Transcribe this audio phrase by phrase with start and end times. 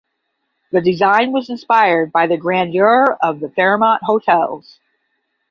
[0.71, 4.79] The design was inspired by the grandeur of the Fairmont hotels.